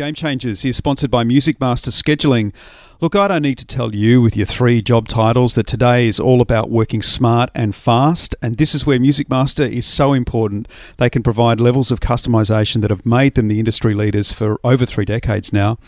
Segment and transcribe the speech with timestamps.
[0.00, 2.54] Game Changers is sponsored by Music Master Scheduling.
[3.02, 6.20] Look, I don't need to tell you with your three job titles that today is
[6.20, 10.68] all about working smart and fast, and this is where Music Master is so important.
[10.98, 14.84] They can provide levels of customization that have made them the industry leaders for over
[14.84, 15.78] three decades now.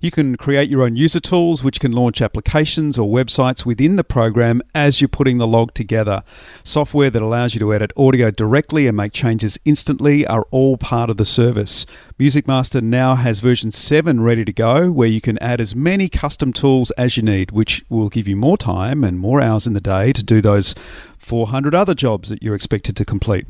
[0.00, 4.02] You can create your own user tools, which can launch applications or websites within the
[4.02, 6.22] program as you're putting the log together.
[6.64, 11.10] Software that allows you to edit audio directly and make changes instantly are all part
[11.10, 11.84] of the service.
[12.18, 16.08] Music Master now has version 7 ready to go, where you can add as many
[16.08, 16.61] custom tools
[16.96, 20.12] as you need, which will give you more time and more hours in the day
[20.12, 20.74] to do those
[21.18, 23.46] 400 other jobs that you're expected to complete.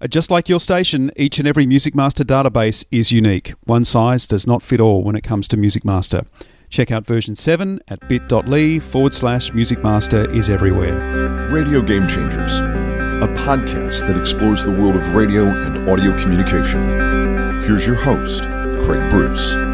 [0.00, 3.54] Uh, just like your station, each and every Music Master database is unique.
[3.64, 6.22] One size does not fit all when it comes to Music Master.
[6.68, 11.48] Check out version 7 at bit.ly forward slash Music Master is everywhere.
[11.50, 17.62] Radio Game Changers, a podcast that explores the world of radio and audio communication.
[17.62, 18.42] Here's your host,
[18.82, 19.65] Craig Bruce.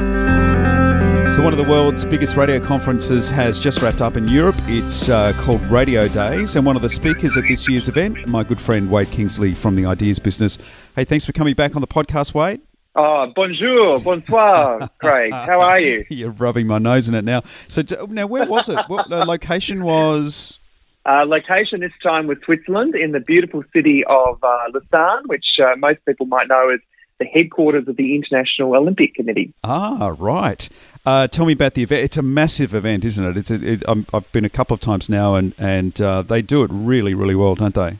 [1.32, 4.54] So, one of the world's biggest radio conferences has just wrapped up in Europe.
[4.66, 8.44] It's uh, called Radio Days, and one of the speakers at this year's event, my
[8.44, 10.58] good friend Wade Kingsley from the Ideas Business.
[10.94, 12.60] Hey, thanks for coming back on the podcast, Wade.
[12.94, 15.32] Oh, bonjour, bonsoir, Craig.
[15.32, 16.04] How are you?
[16.10, 17.40] You're rubbing my nose in it now.
[17.66, 18.78] So, now where was it?
[18.88, 20.58] what uh, location was?
[21.06, 25.76] Uh, location this time was Switzerland in the beautiful city of uh, Lausanne, which uh,
[25.78, 26.80] most people might know as
[27.22, 29.54] the headquarters of the International Olympic Committee.
[29.62, 30.68] Ah, right.
[31.06, 32.02] Uh, tell me about the event.
[32.02, 33.38] It's a massive event, isn't it?
[33.38, 36.62] It's a, it, I've been a couple of times now, and and uh, they do
[36.64, 37.98] it really, really well, don't they?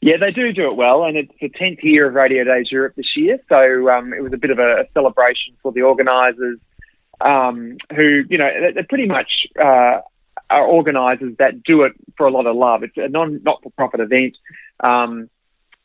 [0.00, 2.94] Yeah, they do do it well, and it's the tenth year of Radio Days Europe
[2.96, 6.58] this year, so um, it was a bit of a, a celebration for the organisers,
[7.20, 10.00] um, who you know they're pretty much uh,
[10.50, 12.82] are organisers that do it for a lot of love.
[12.82, 14.36] It's a non not for profit event.
[14.80, 15.28] Um,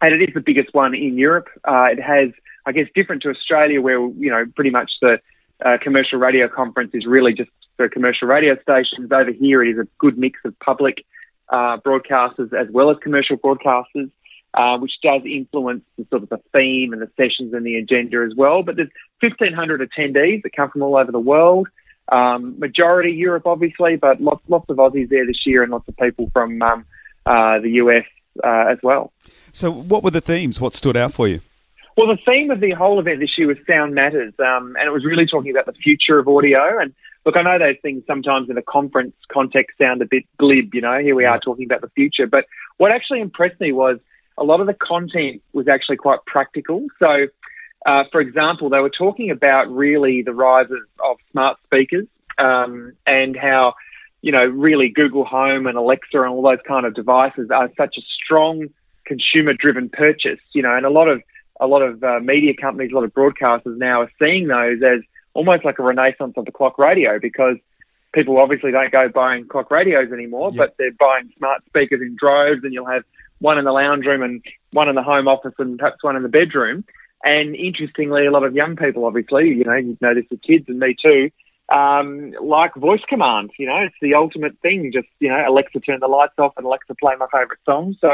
[0.01, 1.47] and it is the biggest one in Europe.
[1.67, 2.29] Uh, it has
[2.67, 5.19] I guess, different to Australia, where you know pretty much the
[5.65, 9.09] uh, commercial radio conference is really just for commercial radio stations.
[9.09, 11.05] Over here, it is a good mix of public
[11.47, 14.11] uh, broadcasters as well as commercial broadcasters,
[14.53, 18.21] uh, which does influence the sort of the theme and the sessions and the agenda
[18.29, 18.63] as well.
[18.63, 18.91] But there's
[19.21, 21.69] 1,500 attendees that come from all over the world.
[22.11, 25.95] Um, majority Europe, obviously, but lots lots of Aussies there this year and lots of
[25.95, 26.85] people from um,
[27.25, 28.05] uh, the US
[28.43, 29.13] uh, as well.
[29.53, 30.59] So, what were the themes?
[30.59, 31.39] What stood out for you?
[31.97, 34.91] Well, the theme of the whole event this year was Sound Matters, um, and it
[34.91, 36.77] was really talking about the future of audio.
[36.79, 36.93] And
[37.25, 40.81] look, I know those things sometimes in a conference context sound a bit glib, you
[40.81, 42.27] know, here we are talking about the future.
[42.27, 42.45] But
[42.77, 43.97] what actually impressed me was
[44.37, 46.85] a lot of the content was actually quite practical.
[46.99, 47.29] So,
[47.87, 52.05] uh, for example, they were talking about really the rise of, of smart speakers
[52.37, 53.73] um, and how,
[54.21, 57.95] you know, really Google Home and Alexa and all those kind of devices are such
[57.97, 58.67] a strong
[59.03, 61.23] consumer driven purchase, you know, and a lot of
[61.59, 65.01] a lot of uh, media companies, a lot of broadcasters now are seeing those as
[65.33, 67.57] almost like a renaissance of the clock radio because
[68.13, 70.57] people obviously don't go buying clock radios anymore, yep.
[70.57, 73.03] but they're buying smart speakers in droves, and you'll have
[73.39, 76.23] one in the lounge room and one in the home office and perhaps one in
[76.23, 76.83] the bedroom.
[77.23, 80.65] And interestingly, a lot of young people, obviously, you know, you know this with kids
[80.67, 81.29] and me too,
[81.73, 83.51] um, like voice command.
[83.57, 84.91] You know, it's the ultimate thing.
[84.93, 87.95] Just you know, Alexa, turn the lights off, and Alexa, play my favourite song.
[87.99, 88.09] So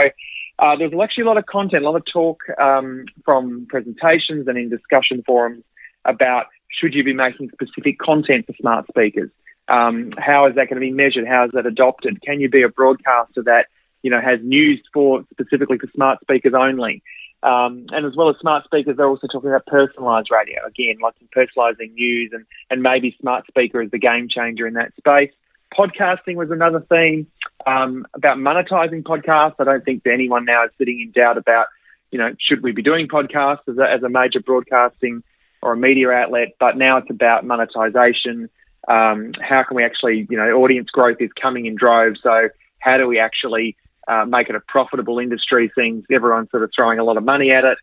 [0.59, 4.57] uh, there's actually a lot of content, a lot of talk um, from presentations and
[4.57, 5.63] in discussion forums
[6.05, 9.29] about should you be making specific content for smart speakers.
[9.67, 11.27] Um, how is that going to be measured?
[11.27, 12.21] How is that adopted?
[12.21, 13.67] Can you be a broadcaster that
[14.01, 17.01] you know has news for specifically for smart speakers only?
[17.43, 20.65] Um, and as well as smart speakers, they're also talking about personalised radio.
[20.65, 24.93] Again, like personalising news and, and maybe smart speaker is the game changer in that
[24.95, 25.31] space.
[25.77, 27.27] Podcasting was another theme
[27.65, 29.55] um, about monetizing podcasts.
[29.59, 31.67] I don't think anyone now is sitting in doubt about,
[32.11, 35.23] you know, should we be doing podcasts as a, as a major broadcasting
[35.61, 36.49] or a media outlet?
[36.59, 38.49] But now it's about monetization.
[38.87, 42.19] Um, how can we actually, you know, audience growth is coming in droves.
[42.21, 45.71] So how do we actually uh, make it a profitable industry.
[45.73, 47.77] Things everyone sort of throwing a lot of money at it,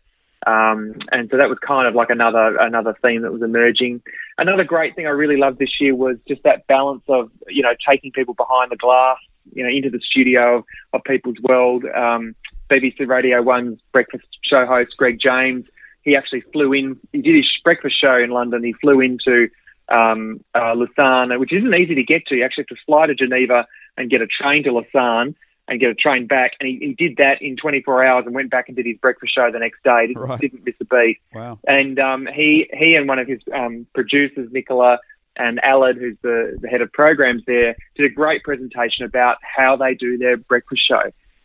[0.47, 4.01] um, and so that was kind of like another another theme that was emerging.
[4.37, 7.73] Another great thing I really loved this year was just that balance of you know
[7.87, 9.17] taking people behind the glass,
[9.53, 11.85] you know, into the studio of, people's world.
[11.85, 12.35] Um,
[12.69, 15.65] BBC Radio One's breakfast show host Greg James,
[16.03, 16.97] he actually flew in.
[17.11, 18.63] He did his breakfast show in London.
[18.63, 19.49] He flew into
[19.89, 22.35] um, uh, Lausanne, which isn't easy to get to.
[22.35, 23.67] You actually have to fly to Geneva
[23.97, 25.35] and get a train to Lausanne
[25.71, 26.51] and get a train back.
[26.59, 29.33] And he, he did that in 24 hours and went back and did his breakfast
[29.33, 30.07] show the next day.
[30.07, 30.39] Didn't, right.
[30.39, 31.19] didn't miss a beat.
[31.33, 31.59] Wow.
[31.65, 34.99] And um, he he and one of his um, producers, Nicola
[35.37, 39.77] and Aled, who's the, the head of programs there, did a great presentation about how
[39.77, 41.03] they do their breakfast show,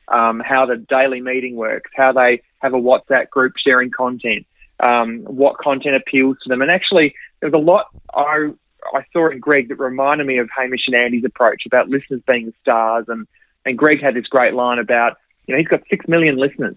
[0.08, 4.44] um, how the daily meeting works, how they have a WhatsApp group sharing content.
[4.80, 8.50] Um, what content appeals to them, and actually there was a lot I
[8.92, 12.52] I saw in Greg that reminded me of Hamish and Andy's approach about listeners being
[12.60, 13.26] stars, and
[13.66, 16.76] and Greg had this great line about you know he's got six million listeners,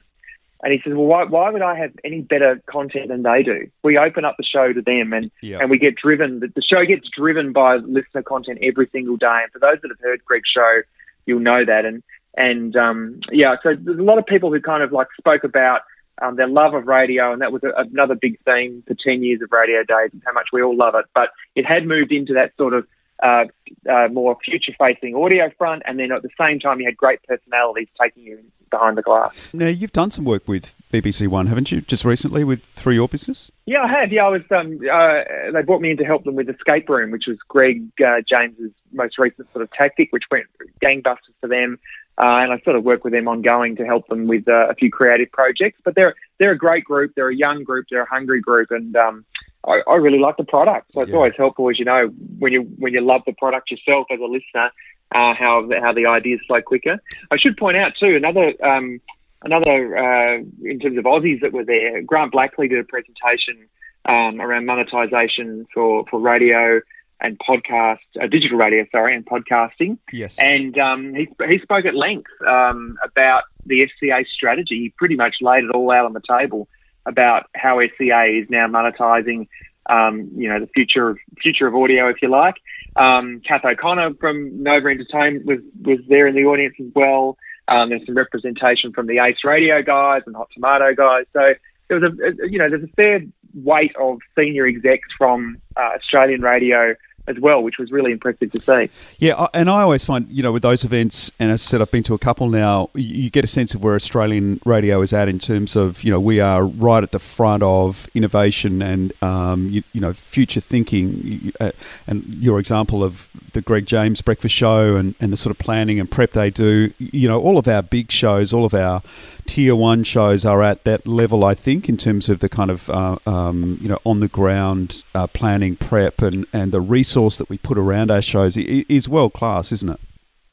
[0.62, 3.70] and he says, well, why why would I have any better content than they do?
[3.84, 5.60] We open up the show to them, and Yeah.
[5.62, 6.42] and we get driven.
[6.42, 9.90] The, the show gets driven by listener content every single day, and for those that
[9.90, 10.82] have heard Greg's show,
[11.26, 12.04] you'll know that, and
[12.36, 15.82] and um, yeah, so there's a lot of people who kind of like spoke about
[16.22, 19.42] um, their love of radio, and that was a, another big theme for 10 years
[19.42, 21.06] of Radio Days and how much we all love it.
[21.16, 22.86] But it had moved into that sort of
[23.22, 23.46] uh,
[23.90, 27.22] uh, more future facing audio front, and then at the same time, you had great
[27.24, 28.40] personalities taking you
[28.70, 29.54] behind the glass.
[29.54, 33.08] Now, you've done some work with BBC One, haven't you, just recently with Through Your
[33.08, 33.52] Business?
[33.66, 34.12] Yeah, I have.
[34.12, 34.42] Yeah, I was.
[34.52, 37.90] Um, uh, they brought me in to help them with Escape Room, which was Greg
[38.06, 40.46] uh, James's most recent sort of tactic, which went
[40.82, 41.80] gangbusters for them.
[42.18, 44.76] Uh, and I sort of work with them ongoing to help them with uh, a
[44.76, 45.80] few creative projects.
[45.86, 47.14] But they're they're a great group.
[47.16, 47.86] They're a young group.
[47.90, 49.26] They're a hungry group, and um,
[49.68, 50.92] I, I really like the product.
[50.94, 51.18] So it's Yeah.
[51.18, 52.08] always helpful, as you know,
[52.40, 54.72] when you when you love the product yourself as a listener,
[55.14, 56.98] uh, how the- how the ideas flow quicker.
[57.32, 58.54] I should point out too another.
[58.64, 59.00] Um,
[59.42, 63.70] Another, uh, in terms of Aussies that were there, Grant Blackley did a presentation
[64.04, 66.82] um, around monetization for, for radio
[67.22, 69.98] and podcast, uh, digital radio, sorry, and podcasting.
[70.12, 70.38] Yes.
[70.40, 74.76] And um, he, he spoke at length um, about the SCA strategy.
[74.76, 76.68] He pretty much laid it all out on the table
[77.10, 79.48] about how SCA is now monetizing,
[79.90, 82.56] um, you know, the future of future of audio, if you like.
[82.96, 87.38] Um, Kath O'Connor from Nova Entertainment was was there in the audience as well.
[87.68, 91.26] Um, there's some representation from the Ace Radio guys and Hot Tomato guys.
[91.34, 91.54] So
[91.88, 93.22] there was a you know there's a fair
[93.54, 96.96] weight of senior execs from uh, Australian radio
[97.30, 98.90] as well, which was really impressive to see.
[99.20, 101.92] Yeah, and I always find, you know, with those events, and as I said, I've
[101.92, 105.30] been to a couple now, you get a sense of where Australian radio is at
[105.30, 109.70] in terms of, you know, we are right at the front of innovation and, um,
[109.70, 111.54] you, you know, future thinking.
[111.60, 111.72] Uh,
[112.08, 116.00] And your example of the Greg James breakfast show and, and the sort of planning
[116.00, 119.04] and prep they do, you know, all of our big shows, all of our
[119.46, 122.90] tier one shows are at that level, I think, in terms of the kind of,
[122.90, 126.82] uh, um, you know, on the ground uh, planning, prep, and, and the
[127.20, 130.00] resource that we put around our shows is world class, isn't it?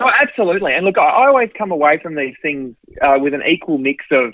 [0.00, 0.74] Oh, absolutely.
[0.74, 4.32] And look, I always come away from these things uh, with an equal mix of,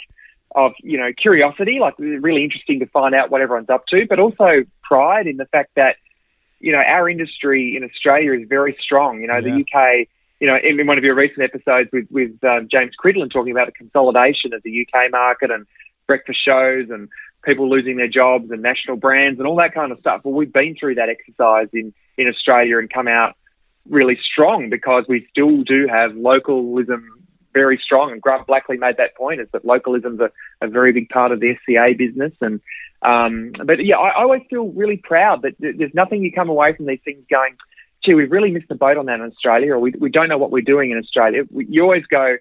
[0.55, 4.19] of you know, curiosity, like really interesting to find out what everyone's up to, but
[4.19, 5.97] also pride in the fact that,
[6.59, 9.21] you know, our industry in Australia is very strong.
[9.21, 9.43] You know, Yeah.
[9.43, 10.09] the UK,
[10.41, 13.53] you know, in, in one of your recent episodes with with um, James Cridland talking
[13.53, 15.67] about the consolidation of the UK market and
[16.07, 17.09] breakfast shows and
[17.45, 20.23] people losing their jobs and national brands and all that kind of stuff.
[20.25, 23.35] Well, we've been through that exercise in in Australia and come out
[23.89, 27.09] really strong because we still do have localism
[27.53, 28.13] very strong.
[28.13, 30.31] And Grant Blackley made that point: is that localism's a,
[30.61, 32.33] a very big part of the SCA business.
[32.41, 32.61] And
[33.03, 36.75] um, but yeah, I, I always feel really proud that there's nothing you come away
[36.75, 37.57] from these things going,
[38.05, 40.39] gee, we've really missed the boat on that in Australia, or we we don't know
[40.39, 41.43] what we're doing in Australia.
[41.51, 42.37] We, you always go,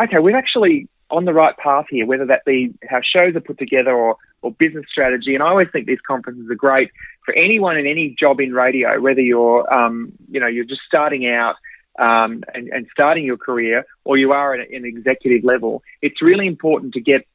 [0.00, 3.58] okay, we've actually on the right path here, whether that be how shows are put
[3.58, 5.34] together or, or business strategy.
[5.34, 6.90] And I always think these conferences are great
[7.24, 11.28] for anyone in any job in radio, whether you're, um, you know, you're just starting
[11.28, 11.56] out
[11.98, 15.82] um, and, and starting your career or you are at an executive level.
[16.00, 17.26] It's really important to get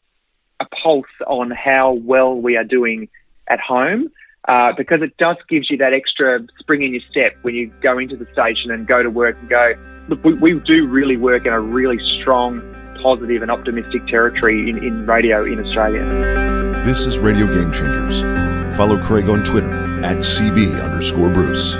[0.60, 3.10] a pulse on how well we are doing
[3.48, 4.10] at home.
[4.48, 7.98] Uh, because it just gives you that extra spring in your step when you go
[7.98, 9.74] into the station and go to work and go,
[10.08, 12.62] look, we, we do really work in a really strong,
[13.02, 16.04] positive, and optimistic territory in, in radio in Australia.
[16.86, 18.22] This is Radio Game Changers.
[18.76, 19.74] Follow Craig on Twitter
[20.04, 21.76] at CB underscore Bruce.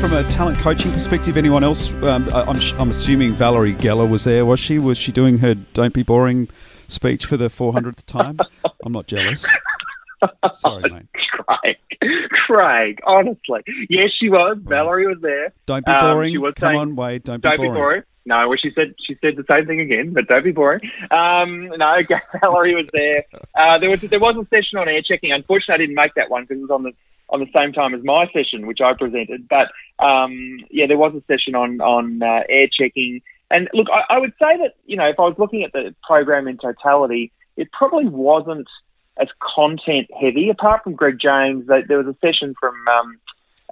[0.00, 1.90] From a talent coaching perspective, anyone else?
[1.94, 4.44] Um, I- I'm, I'm assuming Valerie Geller was there.
[4.44, 4.78] Was she?
[4.78, 6.48] Was she doing her "Don't Be Boring"
[6.86, 8.38] speech for the 400th time?
[8.84, 9.46] I'm not jealous.
[10.52, 11.06] Sorry, mate.
[11.14, 11.76] Craig,
[12.46, 14.58] Craig, honestly, yes, she was.
[14.62, 15.52] Valerie was there.
[15.66, 16.32] Don't be Um, boring.
[16.32, 17.24] she was Come saying, on, Wade.
[17.24, 17.72] Don't be Don't boring.
[17.72, 18.02] be boring.
[18.26, 20.80] No, well, she said she said the same thing again, but don't be boring.
[21.12, 21.96] Um, no,
[22.40, 23.24] Valerie was there.
[23.54, 25.32] Uh, there was there was a session on air checking.
[25.32, 26.92] Unfortunately, I didn't make that one because it was on the
[27.28, 29.48] on the same time as my session, which I presented.
[29.48, 29.68] But
[30.04, 33.22] um, yeah, there was a session on on uh, air checking.
[33.48, 35.94] And look, I, I would say that you know if I was looking at the
[36.02, 38.66] program in totality, it probably wasn't
[39.18, 40.50] as content heavy.
[40.50, 43.18] Apart from Greg James, there was a session from um,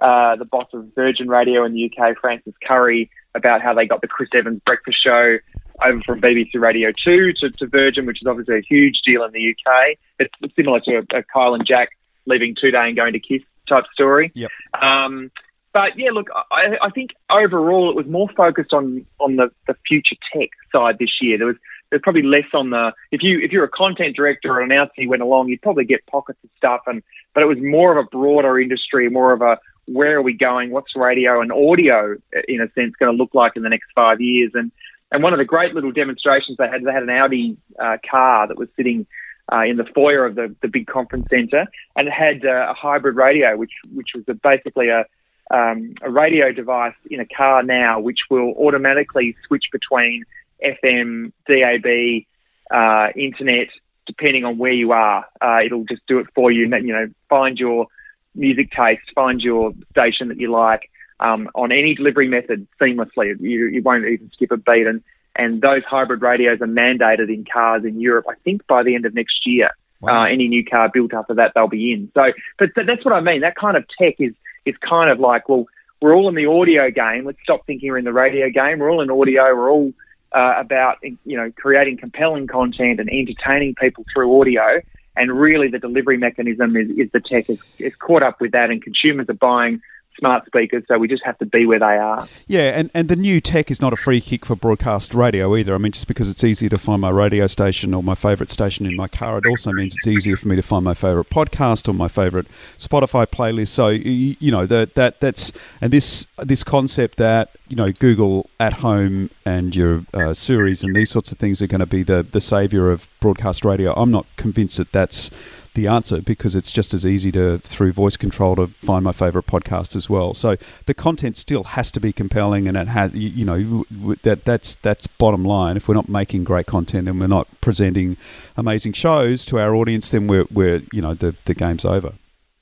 [0.01, 4.01] uh, the boss of Virgin Radio in the UK, Francis Curry, about how they got
[4.01, 5.37] the Chris Evans breakfast show
[5.83, 9.31] over from BBC Radio 2 to, to Virgin, which is obviously a huge deal in
[9.31, 9.97] the UK.
[10.19, 11.89] It's similar to a, a Kyle and Jack
[12.25, 14.31] leaving 2Day and going to KIIS type story.
[14.35, 14.49] Yep.
[14.81, 15.31] Um,
[15.73, 19.75] but yeah, look, I, I think overall it was more focused on on the, the
[19.85, 21.37] future tech side this year.
[21.37, 21.57] There was
[21.89, 24.93] there's probably less on the if you if you're a content director or an announcer
[24.97, 28.05] you went along, you'd probably get pockets of stuff, and but it was more of
[28.05, 30.71] a broader industry, more of a where are we going?
[30.71, 32.15] What's radio and audio
[32.47, 34.51] in a sense going to look like in the next five years?
[34.53, 34.71] And
[35.11, 38.47] and one of the great little demonstrations they had, they had an Audi uh, car
[38.47, 39.05] that was sitting
[39.51, 42.73] uh, in the foyer of the, the big conference centre, and it had uh, a
[42.73, 45.05] hybrid radio, which which was a, basically a
[45.51, 50.23] um, a radio device in a car now, which will automatically switch between
[50.63, 52.25] FM, DAB,
[52.71, 53.67] uh, internet,
[54.07, 55.25] depending on where you are.
[55.39, 56.63] Uh, it'll just do it for you.
[56.63, 57.87] You know, find your
[58.35, 60.89] music taste, find your station that you like
[61.19, 63.39] um, on any delivery method seamlessly.
[63.39, 64.87] You, you won't even skip a beat.
[64.87, 65.03] And
[65.35, 69.05] and those hybrid radios are mandated in cars in Europe, I think, by the end
[69.05, 69.69] of next year.
[69.99, 70.23] Wow.
[70.23, 72.09] Uh, any new car built after that, they'll be in.
[72.13, 73.41] So, but that's what I mean.
[73.41, 74.33] That kind of tech is
[74.65, 75.65] is kind of like, well,
[76.01, 77.25] we're all in the audio game.
[77.25, 78.79] Let's stop thinking we're in the radio game.
[78.79, 79.43] We're all in audio.
[79.55, 79.93] We're all
[80.31, 84.81] uh, about you know creating compelling content and entertaining people through audio.
[85.17, 88.69] And really, the delivery mechanism is, is the tech is, is caught up with that,
[88.69, 89.81] and consumers are buying
[90.17, 92.27] smart speakers, so we just have to be where they are.
[92.47, 95.73] Yeah, and, and the new tech is not a free kick for broadcast radio either.
[95.73, 98.85] I mean, just because it's easy to find my radio station or my favourite station
[98.85, 101.87] in my car, it also means it's easier for me to find my favourite podcast
[101.87, 103.69] or my favourite Spotify playlist.
[103.69, 108.73] So you, know that that that's and this this concept that you know Google at
[108.73, 112.23] home and your uh, Siris and these sorts of things are going to be the
[112.23, 113.93] the savior of broadcast radio.
[113.93, 115.29] I'm not convinced that that's
[115.75, 119.45] the answer because it's just as easy to through voice control to find my favorite
[119.45, 120.33] podcast as well.
[120.33, 120.55] So
[120.85, 123.85] the content still has to be compelling, and it has you know
[124.23, 125.77] that that's that's bottom line.
[125.77, 128.17] If we're not making great content and we're not presenting
[128.57, 132.13] amazing shows to our audience, then we're we're you know the the game's over.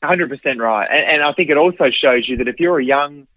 [0.04, 2.84] Hundred percent right, and, and I think it also shows you that if you're a
[2.84, 3.28] young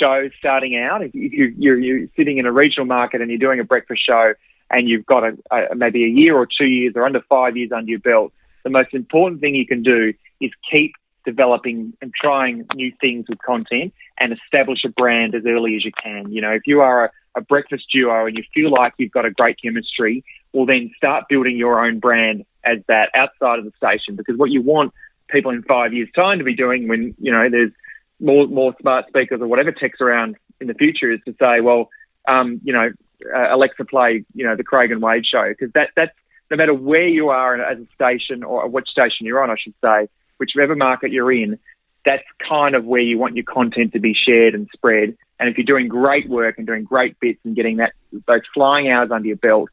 [0.00, 3.60] show starting out, if you're, you're, you're sitting in a regional market and you're doing
[3.60, 4.34] a breakfast show
[4.70, 7.70] and you've got a, a, maybe a year or two years or under five years
[7.72, 8.32] under your belt,
[8.64, 10.92] the most important thing you can do is keep
[11.24, 15.92] developing and trying new things with content and establish a brand as early as you
[16.02, 16.32] can.
[16.32, 19.24] You know, if you are a, a breakfast duo and you feel like you've got
[19.24, 23.72] a great chemistry, well, then start building your own brand as that outside of the
[23.76, 24.92] station because what you want
[25.28, 27.72] people in five years' time to be doing when, you know, there's
[28.20, 31.88] more, more smart speakers or whatever tech's around in the future is to say, well,
[32.28, 32.90] um, you know,
[33.34, 36.12] uh, Alexa play, you know, the Craig and Wade show because that, that's
[36.52, 39.72] no matter where you are as a station or which station you're on, I should
[39.82, 41.58] say, whichever market you're in,
[42.04, 45.16] that's kind of where you want your content to be shared and spread.
[45.40, 47.94] And if you're doing great work and doing great bits and getting that
[48.28, 49.70] those flying hours under your belt,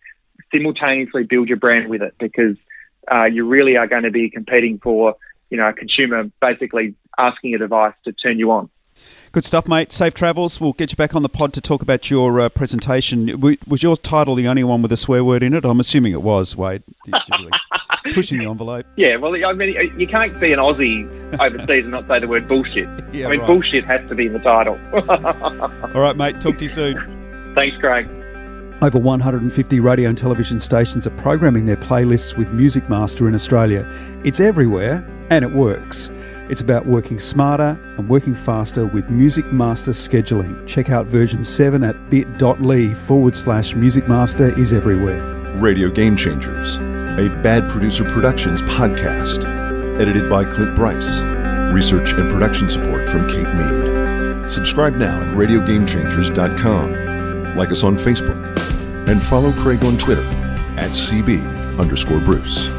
[0.54, 2.56] simultaneously build your brand with it because
[3.12, 5.16] uh, you really are going to be competing for
[5.50, 8.70] you know a consumer basically asking a device to turn you on.
[9.32, 9.92] Good stuff, mate.
[9.92, 10.60] Safe travels.
[10.60, 13.40] We'll get you back on the pod to talk about your uh, presentation.
[13.68, 15.66] Was your title the only one with a swear word in it?
[15.66, 16.84] I'm assuming it was, Wade.
[18.14, 18.88] Pushing the envelope.
[18.96, 21.06] Yeah, well, I mean, you can't be an Aussie
[21.40, 22.88] overseas and not say the word bullshit.
[23.12, 23.48] Yeah, I mean, right.
[23.48, 24.80] bullshit has to be in the title.
[25.96, 26.40] All right, mate.
[26.40, 27.54] Talk to you soon.
[27.56, 28.08] Thanks, Craig.
[28.82, 33.84] Over 150 radio and television stations are programming their playlists with Music Master in Australia.
[34.24, 36.10] It's everywhere and it works.
[36.50, 40.66] It's about working smarter and working faster with Music Master scheduling.
[40.66, 45.22] Check out version 7 at bit.ly forward slash Music Master is everywhere.
[45.58, 49.46] Radio Game Changers, a Bad Producer Productions podcast.
[50.02, 51.22] Edited by Clint Bryce.
[51.72, 54.50] Research and production support from Kate Mead.
[54.50, 57.56] Subscribe now at radiogamechangers.com.
[57.56, 58.44] Like us on Facebook.
[59.08, 60.26] And follow Craig on Twitter
[60.78, 62.70] at CB underscore Bruce.